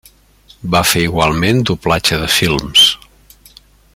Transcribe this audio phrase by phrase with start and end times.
[0.75, 2.89] Va fer igualment doblatge de films.